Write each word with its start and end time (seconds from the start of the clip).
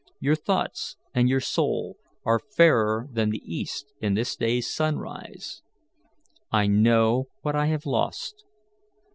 Your 0.19 0.33
thoughts 0.33 0.95
and 1.13 1.29
your 1.29 1.39
soul 1.39 1.95
are 2.25 2.39
fairer 2.39 3.05
far 3.05 3.13
than 3.13 3.29
the 3.29 3.41
east 3.45 3.85
in 4.01 4.15
this 4.15 4.35
day's 4.35 4.65
sunrise. 4.67 5.61
I 6.51 6.65
know 6.65 7.27
what 7.43 7.55
I 7.55 7.67
have 7.67 7.85
lost. 7.85 8.43